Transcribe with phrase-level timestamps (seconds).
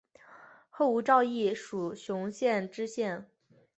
[0.71, 3.27] 后吴兆毅署雄县知县。